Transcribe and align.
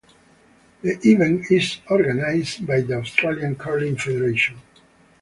The 0.81 0.97
event 1.07 1.51
is 1.51 1.77
organized 1.87 2.65
by 2.65 2.81
the 2.81 2.95
Australian 2.97 3.55
Curling 3.55 3.97
Federation. 3.97 4.59